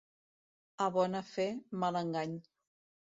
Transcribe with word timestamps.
A 0.87 0.87
bona 0.95 1.21
fe, 1.33 1.47
mal 1.85 2.01
engany. 2.03 2.35